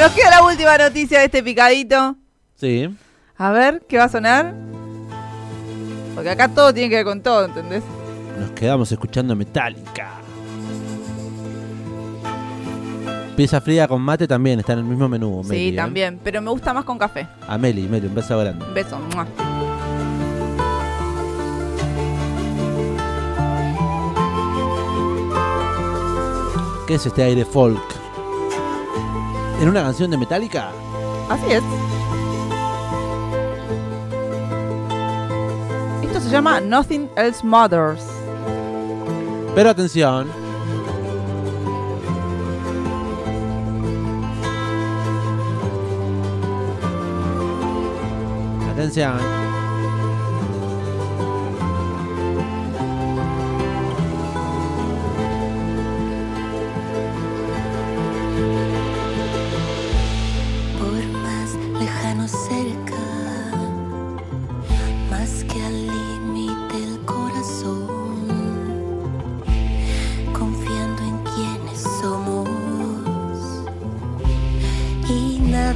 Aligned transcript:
Nos 0.00 0.12
queda 0.12 0.30
la 0.30 0.42
última 0.42 0.78
noticia 0.78 1.18
de 1.18 1.26
este 1.26 1.42
picadito. 1.42 2.16
Sí. 2.54 2.88
A 3.36 3.50
ver, 3.50 3.82
¿qué 3.86 3.98
va 3.98 4.04
a 4.04 4.08
sonar? 4.08 4.54
Porque 6.14 6.30
acá 6.30 6.48
todo 6.48 6.72
tiene 6.72 6.88
que 6.88 6.96
ver 6.96 7.04
con 7.04 7.22
todo, 7.22 7.44
¿entendés? 7.44 7.82
Nos 8.38 8.50
quedamos 8.52 8.90
escuchando 8.90 9.36
Metallica. 9.36 10.12
Pieza 13.36 13.60
fría 13.60 13.86
con 13.86 14.00
mate 14.00 14.26
también, 14.26 14.60
está 14.60 14.72
en 14.72 14.78
el 14.78 14.84
mismo 14.86 15.06
menú. 15.06 15.42
Meli, 15.42 15.54
sí, 15.54 15.68
¿eh? 15.74 15.76
también. 15.76 16.18
Pero 16.24 16.40
me 16.40 16.50
gusta 16.50 16.72
más 16.72 16.86
con 16.86 16.96
café. 16.96 17.28
A 17.46 17.58
Meli, 17.58 17.82
Meli, 17.82 18.06
un 18.06 18.14
beso 18.14 18.38
grande. 18.38 18.64
Un 18.64 18.72
beso. 18.72 18.98
¿Qué 26.86 26.94
es 26.94 27.04
este 27.04 27.22
aire 27.22 27.44
folk? 27.44 27.99
¿En 29.60 29.68
una 29.68 29.82
canción 29.82 30.10
de 30.10 30.16
Metallica? 30.16 30.70
Así 31.28 31.52
es. 31.52 31.62
Esto 36.02 36.20
se 36.20 36.30
llama 36.30 36.60
Nothing 36.60 37.10
Else 37.14 37.44
Matters. 37.44 38.02
Pero 39.54 39.68
atención. 39.68 40.28
Atención. 48.72 49.39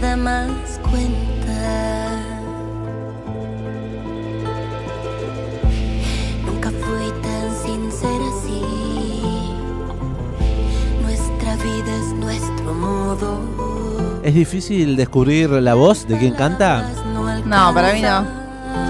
Nada 0.00 0.17
más 0.17 0.81
cuenta. 0.91 2.11
Nunca 6.45 6.70
fui 6.70 7.12
tan 7.23 7.55
sincera 7.64 8.25
así. 8.36 8.61
Nuestra 11.03 11.55
vida 11.56 11.97
es 11.97 12.12
nuestro 12.14 12.75
modo. 12.75 13.41
¿Es 14.25 14.34
difícil 14.34 14.97
descubrir 14.97 15.51
la 15.51 15.75
voz 15.75 16.08
de 16.08 16.19
quien 16.19 16.34
canta? 16.34 16.91
No, 17.47 17.73
para 17.73 17.92
mí 17.92 18.03
no. 18.03 18.27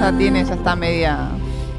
Ya 0.01 0.11
tiene, 0.17 0.43
ya 0.45 0.55
está 0.55 0.75
media. 0.75 1.29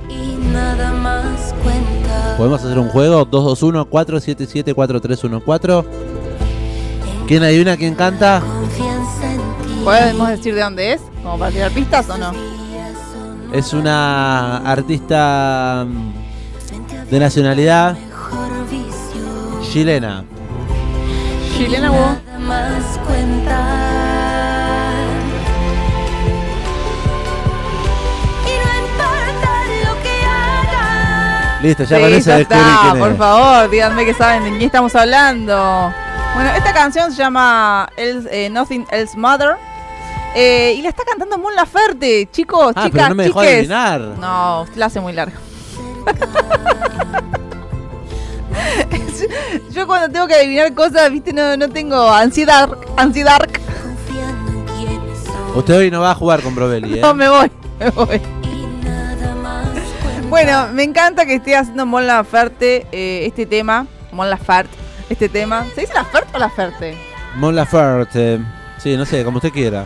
Y 0.08 0.36
nada 0.54 0.94
más 0.94 1.56
cuenta. 1.64 2.36
¿Podemos 2.38 2.64
hacer 2.64 2.78
un 2.78 2.90
juego? 2.90 3.26
221-477-4314. 3.26 5.84
¿Quién 7.28 7.42
adivina 7.42 7.76
quién 7.76 7.96
canta? 7.96 8.44
¿Podemos 9.86 10.30
decir 10.30 10.56
de 10.56 10.62
dónde 10.62 10.94
es? 10.94 11.02
¿Como 11.24 11.38
para 11.38 11.52
tirar 11.52 11.72
pistas 11.72 12.10
o 12.10 12.18
no? 12.18 12.32
Es 13.54 13.72
una 13.72 14.58
artista 14.58 15.86
mm, 15.88 17.10
de 17.12 17.20
nacionalidad 17.20 17.96
chilena. 19.72 20.24
Chilena, 21.56 21.92
haga. 30.26 31.60
Listo, 31.62 31.84
ya 31.84 31.98
Sí, 31.98 32.02
con 32.04 32.14
eso 32.14 32.30
ya 32.30 32.38
descubrí 32.38 32.62
está, 32.62 32.96
por 32.98 33.12
es. 33.12 33.18
favor, 33.18 33.70
díganme 33.70 34.06
que 34.06 34.14
saben 34.14 34.44
de 34.44 34.50
quién 34.52 34.62
estamos 34.64 34.96
hablando. 34.96 35.94
Bueno, 36.34 36.50
esta 36.52 36.74
canción 36.74 37.12
se 37.12 37.18
llama 37.18 37.88
Else- 37.98 38.28
eh, 38.32 38.50
Nothing 38.50 38.86
Else 38.92 39.18
Mother. 39.18 39.56
Eh, 40.36 40.74
y 40.78 40.82
la 40.82 40.90
está 40.90 41.04
cantando 41.06 41.38
Mon 41.38 41.56
Laferte, 41.56 42.28
chicos, 42.32 42.74
Ah, 42.76 42.86
chicas, 42.86 42.92
pero 42.92 43.10
no 43.10 43.16
me 43.16 43.24
dejó 43.24 43.42
chiques. 43.42 43.56
adivinar. 43.56 44.02
No, 44.20 44.62
usted 44.64 44.76
la 44.78 44.86
hace 44.88 45.00
muy 45.00 45.14
larga. 45.14 45.38
Yo 49.72 49.88
cuando 49.88 50.10
tengo 50.12 50.28
que 50.28 50.36
adivinar 50.36 50.74
cosas, 50.74 51.12
viste, 51.12 51.34
no, 51.34 51.56
no 51.58 51.70
tengo 51.70 52.10
ansiedad, 52.12 52.70
ansiedad. 52.98 53.40
Usted 55.56 55.78
hoy 55.78 55.92
no 55.92 56.02
va 56.02 56.12
a 56.12 56.16
jugar 56.16 56.42
con 56.42 56.56
Brovelli, 56.56 56.94
¿eh? 56.98 57.02
No, 57.02 57.14
me 57.14 57.30
voy, 57.30 57.52
me 57.80 57.90
voy. 57.92 58.22
Bueno, 60.30 60.68
me 60.74 60.84
encanta 60.84 61.26
que 61.26 61.36
esté 61.36 61.56
haciendo 61.56 61.86
Mon 61.86 62.06
Laferte 62.08 62.88
eh, 62.92 63.26
este 63.26 63.46
tema. 63.46 63.88
Mon 64.12 64.30
Laferte, 64.30 64.76
este 65.10 65.30
tema. 65.30 65.66
¿Se 65.76 65.82
dice 65.82 65.94
Laferte 65.94 66.36
o 66.36 66.40
Laferte? 66.40 66.98
Mon 67.36 67.56
Laferte. 67.56 68.40
Sí, 68.78 68.98
no 68.98 69.06
sé, 69.06 69.24
como 69.24 69.38
usted 69.38 69.52
quiera. 69.52 69.86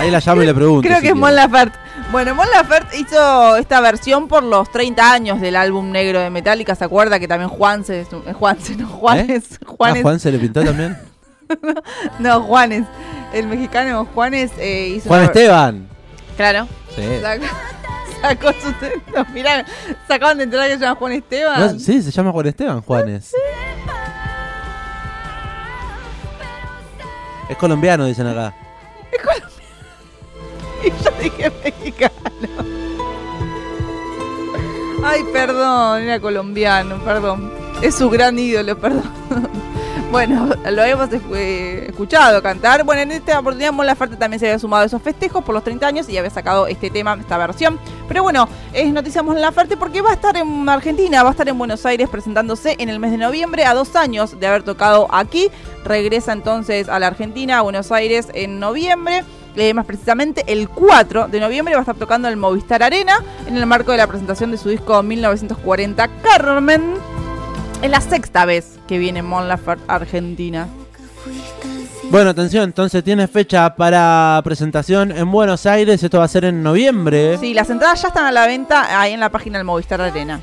Ahí 0.00 0.10
la 0.10 0.20
llamo 0.20 0.42
y 0.42 0.46
le 0.46 0.54
pregunto. 0.54 0.82
Creo 0.86 0.96
si 0.98 1.02
que 1.04 1.08
es. 1.10 1.14
Mon 1.14 1.34
Laferte. 1.34 1.78
Bueno, 2.10 2.34
Mon 2.34 2.46
Laferte 2.50 2.98
hizo 2.98 3.56
esta 3.56 3.80
versión 3.80 4.28
por 4.28 4.42
los 4.42 4.70
30 4.70 5.12
años 5.12 5.40
del 5.40 5.56
álbum 5.56 5.90
negro 5.90 6.20
de 6.20 6.30
Metallica. 6.30 6.74
¿Se 6.74 6.84
acuerda 6.84 7.18
que 7.18 7.28
también 7.28 7.48
Juanse, 7.48 8.00
eh, 8.02 8.32
Juanse, 8.32 8.76
no, 8.76 8.86
Juanes, 8.88 9.52
¿Eh? 9.52 9.58
Juanes, 9.66 9.98
Ah, 10.00 10.02
Juan 10.02 10.20
se 10.20 10.32
le 10.32 10.38
pintó 10.38 10.62
también. 10.64 10.98
no, 12.18 12.42
Juanes, 12.42 12.84
el 13.32 13.46
mexicano 13.46 14.06
Juanes 14.14 14.50
eh, 14.58 14.94
hizo 14.96 15.08
Juan 15.08 15.20
una- 15.20 15.26
Esteban. 15.28 15.88
Claro, 16.36 16.66
Sí. 16.94 17.02
sacó, 17.22 17.44
sacó 18.20 18.52
su 18.60 19.32
mirá, 19.32 19.64
se 20.06 20.14
acaban 20.14 20.36
de 20.38 20.44
enterar 20.44 20.68
que 20.68 20.74
se 20.74 20.80
llama 20.80 20.96
Juan 20.98 21.12
Esteban. 21.12 21.60
No, 21.60 21.78
sí, 21.78 22.02
se 22.02 22.10
llama 22.10 22.32
Juan 22.32 22.46
Esteban, 22.46 22.82
Juanes. 22.82 23.32
Es 27.48 27.56
colombiano, 27.56 28.06
dicen 28.06 28.26
acá. 28.26 28.54
Yo 31.04 31.10
dije 31.22 31.52
mexicano. 31.62 32.14
Ay, 35.02 35.22
perdón, 35.32 36.02
era 36.02 36.20
colombiano, 36.20 36.96
perdón. 37.04 37.52
Es 37.82 37.94
su 37.96 38.08
gran 38.08 38.38
ídolo, 38.38 38.78
perdón. 38.80 39.10
Bueno, 40.10 40.48
lo 40.70 40.84
hemos 40.84 41.10
escuchado 41.12 42.40
cantar. 42.40 42.84
Bueno, 42.84 43.02
en 43.02 43.10
esta 43.10 43.38
oportunidad 43.40 43.72
Mon 43.72 43.84
Laferte 43.84 44.16
también 44.16 44.38
se 44.38 44.46
había 44.46 44.60
sumado 44.60 44.84
a 44.84 44.86
esos 44.86 45.02
festejos 45.02 45.42
por 45.42 45.54
los 45.54 45.64
30 45.64 45.86
años 45.86 46.08
y 46.08 46.16
había 46.16 46.30
sacado 46.30 46.68
este 46.68 46.88
tema, 46.88 47.16
esta 47.20 47.36
versión. 47.36 47.80
Pero 48.06 48.22
bueno, 48.22 48.48
es 48.72 48.92
noticia 48.92 49.24
Mon 49.24 49.40
Laferte 49.40 49.76
porque 49.76 50.02
va 50.02 50.10
a 50.10 50.14
estar 50.14 50.36
en 50.36 50.68
Argentina, 50.68 51.24
va 51.24 51.30
a 51.30 51.32
estar 51.32 51.48
en 51.48 51.58
Buenos 51.58 51.84
Aires 51.84 52.08
presentándose 52.08 52.76
en 52.78 52.90
el 52.90 53.00
mes 53.00 53.10
de 53.10 53.18
noviembre 53.18 53.64
a 53.64 53.74
dos 53.74 53.96
años 53.96 54.38
de 54.38 54.46
haber 54.46 54.62
tocado 54.62 55.08
aquí. 55.10 55.50
Regresa 55.84 56.32
entonces 56.32 56.88
a 56.88 57.00
la 57.00 57.08
Argentina, 57.08 57.58
a 57.58 57.62
Buenos 57.62 57.90
Aires 57.90 58.28
en 58.34 58.60
noviembre. 58.60 59.24
Eh, 59.56 59.72
más 59.72 59.86
precisamente 59.86 60.44
el 60.48 60.68
4 60.68 61.28
de 61.28 61.40
noviembre 61.40 61.74
va 61.74 61.80
a 61.80 61.82
estar 61.82 61.94
tocando 61.94 62.28
el 62.28 62.36
Movistar 62.36 62.82
Arena 62.82 63.22
en 63.46 63.56
el 63.56 63.66
marco 63.66 63.92
de 63.92 63.98
la 63.98 64.06
presentación 64.06 64.50
de 64.50 64.58
su 64.58 64.68
disco 64.68 65.02
1940 65.02 66.08
Carmen. 66.22 66.94
Es 67.82 67.90
la 67.90 68.00
sexta 68.00 68.44
vez 68.44 68.78
que 68.88 68.98
viene 68.98 69.22
Mon 69.22 69.46
Laferte 69.46 69.84
Argentina. 69.86 70.68
Bueno, 72.10 72.30
atención, 72.30 72.64
entonces 72.64 73.02
tiene 73.02 73.26
fecha 73.28 73.74
para 73.74 74.40
presentación 74.44 75.10
en 75.10 75.30
Buenos 75.30 75.66
Aires. 75.66 76.02
Esto 76.02 76.18
va 76.18 76.24
a 76.24 76.28
ser 76.28 76.44
en 76.44 76.62
noviembre. 76.62 77.38
Sí, 77.38 77.54
las 77.54 77.70
entradas 77.70 78.02
ya 78.02 78.08
están 78.08 78.26
a 78.26 78.32
la 78.32 78.46
venta 78.46 79.00
ahí 79.00 79.12
en 79.12 79.20
la 79.20 79.30
página 79.30 79.58
del 79.58 79.64
Movistar 79.64 80.00
Arena. 80.00 80.40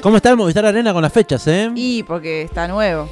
¿Cómo 0.00 0.16
está 0.16 0.30
el 0.30 0.36
Movistar 0.36 0.66
Arena 0.66 0.92
con 0.92 1.02
las 1.02 1.12
fechas, 1.12 1.46
eh? 1.46 1.70
Y 1.74 2.02
porque 2.02 2.42
está 2.42 2.66
nuevo. 2.66 3.08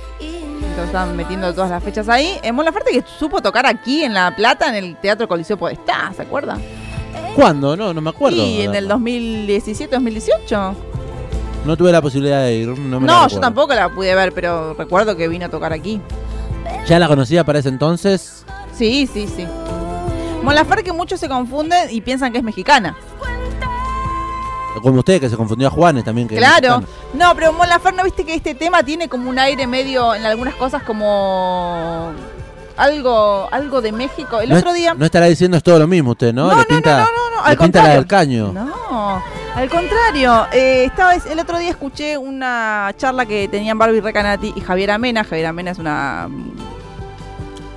Entonces 0.60 0.86
están 0.86 1.16
metiendo 1.16 1.52
todas 1.54 1.70
las 1.70 1.82
fechas 1.82 2.08
ahí. 2.08 2.38
En 2.42 2.54
Mon 2.54 2.64
Laferte 2.64 2.92
que 2.92 3.04
supo 3.18 3.40
tocar 3.40 3.66
aquí 3.66 4.04
en 4.04 4.14
La 4.14 4.34
Plata, 4.34 4.68
en 4.68 4.84
el 4.84 4.96
Teatro 4.96 5.26
Coliseo 5.26 5.56
Podestá, 5.56 6.12
¿se 6.14 6.22
acuerda? 6.22 6.58
¿Cuándo? 7.34 7.76
No, 7.76 7.94
no 7.94 8.00
me 8.00 8.10
acuerdo. 8.10 8.36
Y 8.36 8.62
en 8.62 8.74
el 8.74 8.86
verdad. 8.86 8.98
2017-2018. 8.98 10.74
No 11.64 11.76
tuve 11.76 11.92
la 11.92 12.00
posibilidad 12.00 12.42
de 12.42 12.54
ir. 12.54 12.68
No, 12.68 13.00
me 13.00 13.06
la 13.06 13.12
No, 13.12 13.28
yo 13.28 13.40
tampoco 13.40 13.74
la 13.74 13.88
pude 13.88 14.14
ver, 14.14 14.32
pero 14.32 14.74
recuerdo 14.74 15.16
que 15.16 15.28
vino 15.28 15.46
a 15.46 15.48
tocar 15.48 15.72
aquí. 15.72 16.00
Ya 16.86 16.98
la 16.98 17.08
conocía 17.08 17.44
para 17.44 17.58
ese 17.58 17.68
entonces. 17.68 18.44
Sí, 18.74 19.08
sí, 19.12 19.26
sí. 19.26 19.46
Mon 20.42 20.54
Laferte 20.54 20.84
que 20.84 20.92
muchos 20.92 21.20
se 21.20 21.28
confunden 21.28 21.88
y 21.90 22.00
piensan 22.00 22.32
que 22.32 22.38
es 22.38 22.44
mexicana. 22.44 22.96
Como 24.82 25.00
usted, 25.00 25.20
que 25.20 25.28
se 25.28 25.36
confundió 25.36 25.68
a 25.68 25.70
Juanes 25.70 26.04
también. 26.04 26.28
Que 26.28 26.36
Claro. 26.36 26.82
No, 27.14 27.34
pero 27.34 27.52
Mon 27.52 27.68
Laferte, 27.68 27.98
¿no 27.98 28.04
viste 28.04 28.24
que 28.24 28.34
este 28.34 28.54
tema 28.54 28.82
tiene 28.82 29.08
como 29.08 29.28
un 29.28 29.38
aire 29.38 29.66
medio, 29.66 30.14
en 30.14 30.24
algunas 30.24 30.54
cosas 30.54 30.82
como 30.82 32.12
algo 32.76 33.48
algo 33.50 33.80
de 33.80 33.92
México? 33.92 34.40
El 34.40 34.50
no, 34.50 34.56
otro 34.56 34.72
día... 34.72 34.94
No 34.94 35.04
estará 35.04 35.26
diciendo 35.26 35.56
es 35.56 35.62
todo 35.62 35.78
lo 35.78 35.86
mismo 35.86 36.12
usted, 36.12 36.32
¿no? 36.32 36.48
No, 36.48 36.50
le 36.50 36.56
no, 36.56 36.66
pinta, 36.66 36.98
no, 36.98 37.04
no, 37.04 37.36
no, 37.36 37.42
le 37.44 37.50
al 37.50 37.58
pinta 37.58 37.82
la 37.82 37.88
del 37.90 38.06
caño. 38.06 38.52
No, 38.52 39.22
al 39.54 39.68
contrario. 39.68 40.46
eh, 40.52 40.84
estaba, 40.84 41.14
el 41.14 41.38
otro 41.38 41.58
día 41.58 41.70
escuché 41.70 42.16
una 42.16 42.92
charla 42.96 43.26
que 43.26 43.48
tenían 43.48 43.76
Barbie 43.76 44.00
Recanati 44.00 44.52
y 44.54 44.60
Javier 44.60 44.92
Amena. 44.92 45.24
Javier 45.24 45.46
Amena 45.46 45.72
es 45.72 45.78
una 45.78 46.28
mm, 46.28 46.52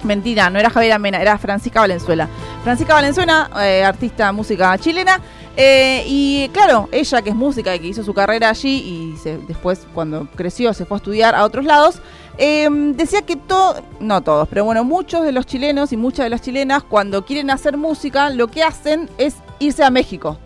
Mentira, 0.04 0.50
no 0.50 0.60
era 0.60 0.70
Javier 0.70 1.00
Mena, 1.00 1.22
era 1.22 1.38
Francisca 1.38 1.82
Valenzuela. 1.82 2.28
Francisca 2.64 2.94
Valenzuela, 2.94 3.50
eh, 3.62 3.84
artista 3.84 4.32
música 4.32 4.78
chilena. 4.78 5.20
Eh, 5.56 6.04
y 6.08 6.50
claro, 6.54 6.90
ella 6.92 7.22
que 7.22 7.30
es 7.30 7.36
música 7.36 7.76
y 7.76 7.80
que 7.80 7.88
hizo 7.88 8.04
su 8.04 8.14
carrera 8.14 8.50
allí 8.50 9.14
y 9.14 9.18
se- 9.18 9.38
después 9.48 9.86
cuando 9.94 10.28
creció 10.36 10.74
se 10.74 10.86
fue 10.86 10.96
a 10.96 11.00
estudiar 11.00 11.36
a 11.36 11.44
otros 11.46 11.64
lados, 11.66 12.00
eh, 12.38 12.68
decía 12.96 13.22
que 13.22 13.36
todo, 13.36 13.82
no 14.00 14.22
todos, 14.22 14.48
pero 14.50 14.66
bueno, 14.66 14.84
muchos 14.84 15.24
de 15.24 15.32
los 15.32 15.46
chilenos 15.46 15.94
y 15.94 15.98
muchas 15.98 16.26
de 16.26 16.30
las 16.32 16.42
chilenas 16.42 16.84
cuando 16.84 17.24
quieren 17.26 17.52
hacer 17.52 17.78
música 17.78 18.30
lo 18.32 18.48
que 18.48 18.64
hacen 18.64 19.10
es 19.18 19.36
irse 19.60 19.84
a 19.84 19.90
México. 19.92 20.38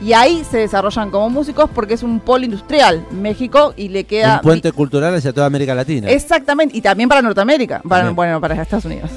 Y 0.00 0.12
ahí 0.12 0.44
se 0.48 0.58
desarrollan 0.58 1.10
como 1.10 1.28
músicos 1.28 1.68
porque 1.74 1.94
es 1.94 2.04
un 2.04 2.20
polo 2.20 2.44
industrial, 2.44 3.04
México, 3.10 3.74
y 3.76 3.88
le 3.88 4.04
queda... 4.04 4.36
Un 4.36 4.42
puente 4.42 4.70
cultural 4.70 5.12
hacia 5.12 5.32
toda 5.32 5.46
América 5.48 5.74
Latina. 5.74 6.08
Exactamente, 6.08 6.76
y 6.76 6.80
también 6.80 7.08
para 7.08 7.20
Norteamérica, 7.20 7.82
para, 7.88 8.10
bueno, 8.10 8.40
para 8.40 8.60
Estados 8.62 8.84
Unidos. 8.84 9.10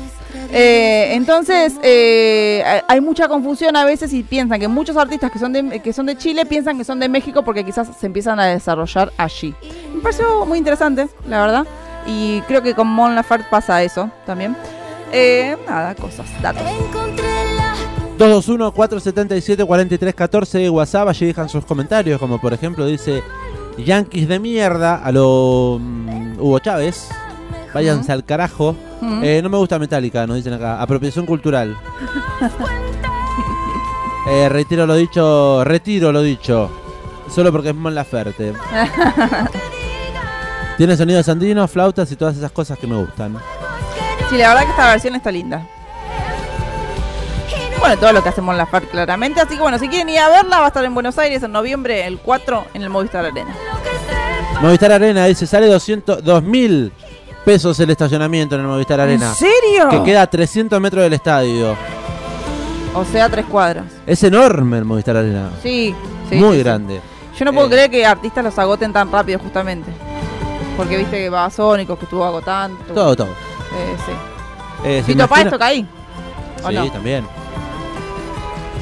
Eh, 0.54 1.14
entonces, 1.16 1.74
eh, 1.82 2.64
hay- 2.88 3.02
mucha 3.02 3.28
confusión 3.28 3.76
a 3.76 3.84
veces 3.86 4.14
y 4.14 4.22
piensan 4.24 4.60
que 4.60 4.68
muchos 4.68 4.96
artistas 4.98 5.32
que 5.32 5.40
son, 5.40 5.54
de, 5.54 5.80
que 5.80 5.94
son 5.94 6.06
de 6.06 6.18
Chile 6.18 6.46
piensan 6.46 6.78
que 6.78 6.84
son 6.84 7.00
de 7.00 7.10
México 7.10 7.44
porque 7.44 7.64
quizás 7.66 7.88
se 8.00 8.06
empiezan 8.06 8.40
a 8.40 8.46
desarrollar 8.48 9.12
allí. 9.18 9.56
Me 9.96 10.02
pareció 10.02 10.46
muy 10.46 10.58
interesante, 10.58 11.08
la 11.28 11.42
verdad, 11.42 11.66
y 12.06 12.42
creo 12.42 12.62
que 12.62 12.74
con 12.76 12.88
Mon 12.88 13.16
Laferte 13.16 13.48
pasa 13.50 13.82
eso 13.84 14.10
también. 14.26 14.56
Eh, 15.14 15.58
nada, 15.68 15.96
cosas, 15.96 16.26
datos. 16.42 16.62
Encontré 16.64 17.26
la 17.56 17.74
221-477-4314 18.18 20.70
WhatsApp, 20.70 21.08
allí 21.08 21.26
dejan 21.28 21.50
sus 21.50 21.66
comentarios, 21.66 22.20
como 22.20 22.40
por 22.40 22.54
ejemplo 22.54 22.86
dice 22.86 23.24
Yankees 23.78 24.28
de 24.28 24.40
mierda 24.40 24.96
a 25.04 25.12
lo 25.12 25.80
mm, 25.82 26.40
Hugo 26.40 26.60
Chávez. 26.60 27.10
Váyanse 27.74 28.12
al 28.12 28.26
carajo. 28.26 28.76
Eh, 29.24 29.40
no 29.42 29.50
me 29.50 29.58
gusta 29.58 29.80
Metallica, 29.80 30.28
nos 30.28 30.38
dicen 30.38 30.54
acá. 30.54 30.82
Apropiación 30.82 31.26
cultural. 31.26 31.78
Eh, 34.30 34.48
retiro 34.50 34.86
lo 34.86 34.94
dicho, 34.94 35.64
retiro 35.64 36.12
lo 36.12 36.22
dicho. 36.22 36.70
Solo 37.34 37.52
porque 37.52 37.70
es 37.70 37.76
Mon 37.76 37.96
Laferte. 37.96 38.54
Tiene 40.78 40.96
sonidos 40.96 41.28
andinos, 41.28 41.72
flautas 41.72 42.12
y 42.12 42.16
todas 42.16 42.38
esas 42.38 42.52
cosas 42.52 42.78
que 42.78 42.86
me 42.86 42.98
gustan. 42.98 43.36
Sí, 44.30 44.38
la 44.38 44.50
verdad 44.50 44.64
que 44.64 44.70
esta 44.70 44.92
versión 44.92 45.16
está 45.16 45.32
linda. 45.32 45.68
Bueno, 47.80 47.98
todo 47.98 48.14
lo 48.14 48.22
que 48.22 48.30
hacemos 48.30 48.54
en 48.54 48.60
la 48.60 48.68
FARC 48.68 48.92
claramente. 48.92 49.42
Así 49.42 49.56
que 49.56 49.62
bueno, 49.62 49.80
si 49.80 49.88
quieren 49.88 50.08
ir 50.08 50.20
a 50.20 50.30
verla, 50.30 50.60
va 50.60 50.66
a 50.66 50.68
estar 50.68 50.86
en 50.86 50.94
Buenos 50.94 51.18
Aires 51.18 51.42
en 51.42 51.52
noviembre, 51.52 52.06
el 52.06 52.20
4, 52.20 52.66
en 52.76 52.84
el 52.84 52.90
Movistar 52.90 53.26
Arena. 53.26 53.56
Movistar 54.62 54.92
Arena 54.92 55.26
dice, 55.26 55.48
sale 55.48 55.66
200, 55.66 56.24
2000 56.24 56.92
pesos 57.46 57.80
el 57.80 57.90
estacionamiento 57.90 58.56
en 58.56 58.62
el 58.62 58.68
Movistar 58.68 59.00
Arena. 59.00 59.30
¿En 59.30 59.36
serio? 59.36 59.90
Que 59.90 60.04
queda 60.04 60.24
a 60.24 60.28
300 60.28 60.80
metros 60.80 61.04
del 61.04 61.14
estadio. 61.14 61.76
O 62.94 63.06
sea, 63.06 63.30
tres 63.30 63.46
cuadras. 63.46 63.86
Es 64.06 64.24
enorme 64.24 64.78
el 64.80 64.86
Movistar 64.86 65.18
Arena. 65.18 65.50
Sí, 65.64 65.96
sí, 66.30 66.36
Muy 66.36 66.52
sí, 66.52 66.58
sí. 66.58 66.64
grande. 66.64 67.02
Yo 67.38 67.46
no 67.46 67.54
puedo 67.54 67.68
Eh. 67.68 67.72
creer 67.72 67.90
que 67.90 68.06
artistas 68.06 68.44
los 68.44 68.58
agoten 68.60 68.92
tan 68.94 69.12
rápido, 69.12 69.40
justamente. 69.40 69.90
Porque 70.78 70.98
viste 70.98 71.18
que 71.18 71.30
Babasónicos, 71.30 71.98
que 71.98 72.06
estuvo 72.06 72.24
agotando. 72.26 72.78
Todo, 72.94 73.16
todo. 73.16 73.28
Eh, 73.28 73.96
sí. 74.06 74.12
Eh, 74.84 74.98
¿se 75.06 75.12
Fito 75.14 75.24
imagina- 75.26 75.50
toca 75.52 75.66
ahí. 75.68 75.86
¿O 76.64 76.70
Sí, 76.70 76.76
no? 76.76 76.92
también. 76.92 77.26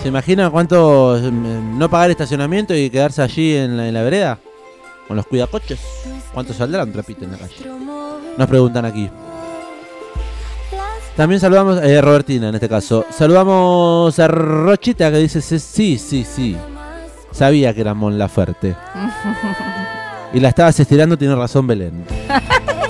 ¿Se 0.02 0.08
imagina 0.08 0.50
cuánto 0.50 1.18
eh, 1.18 1.30
no 1.32 1.90
pagar 1.90 2.10
estacionamiento 2.12 2.74
y 2.74 2.90
quedarse 2.90 3.22
allí 3.22 3.56
en 3.56 3.78
la, 3.78 3.88
en 3.88 3.94
la 3.94 4.02
vereda? 4.02 4.40
Con 5.08 5.18
los 5.18 5.26
cuidacoches. 5.28 5.80
¿Cuánto 6.34 6.54
saldrán, 6.54 6.94
repite, 6.94 7.26
en 7.26 7.32
la 7.34 7.38
calle? 7.38 7.56
Nos 8.40 8.48
preguntan 8.48 8.86
aquí. 8.86 9.10
También 11.18 11.42
saludamos, 11.42 11.84
eh, 11.84 12.00
Robertina 12.00 12.48
en 12.48 12.56
este 12.56 12.70
caso. 12.70 13.06
Saludamos 13.10 14.18
a 14.18 14.30
Rochita 14.30 15.12
que 15.12 15.18
dice 15.18 15.42
sí, 15.42 15.60
sí, 15.98 16.24
sí. 16.24 16.56
Sabía 17.34 17.74
que 17.74 17.82
era 17.82 17.94
Mon 17.94 18.18
Laferte. 18.18 18.78
y 20.34 20.40
la 20.40 20.48
estabas 20.48 20.80
estirando, 20.80 21.18
tiene 21.18 21.36
razón 21.36 21.68
Belén. 21.68 22.06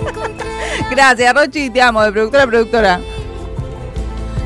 Gracias, 0.92 1.34
Rochi, 1.34 1.72
te 1.72 1.82
amo, 1.82 2.04
de 2.04 2.12
productora 2.12 2.44
a 2.44 2.48
productora. 2.48 3.00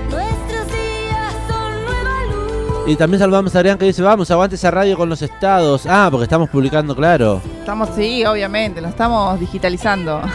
Nuestros 0.10 0.68
días 0.68 1.34
son 1.50 1.84
nueva 1.84 2.26
luz. 2.30 2.88
Y 2.88 2.96
también 2.96 3.20
saludamos 3.20 3.54
a 3.54 3.60
Adrián 3.60 3.78
que 3.78 3.88
dice, 3.88 4.02
vamos, 4.02 4.32
aguante 4.32 4.56
esa 4.56 4.72
radio 4.72 4.96
con 4.96 5.10
los 5.10 5.22
estados. 5.22 5.86
Ah, 5.86 6.08
porque 6.10 6.24
estamos 6.24 6.50
publicando, 6.50 6.96
claro. 6.96 7.42
Estamos, 7.60 7.90
sí, 7.94 8.24
obviamente, 8.24 8.80
lo 8.80 8.88
estamos 8.88 9.38
digitalizando. 9.38 10.22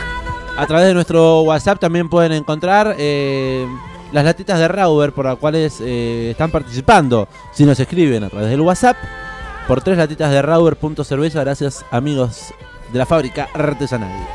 A 0.58 0.66
través 0.66 0.88
de 0.88 0.94
nuestro 0.94 1.42
WhatsApp 1.42 1.78
también 1.78 2.08
pueden 2.08 2.32
encontrar 2.32 2.96
eh, 2.98 3.64
las 4.10 4.24
latitas 4.24 4.58
de 4.58 4.66
Rauber 4.66 5.12
por 5.12 5.24
las 5.24 5.36
cuales 5.36 5.80
eh, 5.80 6.30
están 6.32 6.50
participando. 6.50 7.28
Si 7.52 7.64
nos 7.64 7.78
escriben 7.78 8.24
a 8.24 8.28
través 8.28 8.50
del 8.50 8.60
WhatsApp, 8.62 8.96
por 9.68 9.82
tres 9.82 9.96
latitas 9.96 10.32
de 10.32 10.42
Rauber.cerveza, 10.42 11.44
gracias 11.44 11.84
amigos 11.92 12.52
de 12.92 12.98
la 12.98 13.06
fábrica 13.06 13.48
artesanal. 13.54 14.28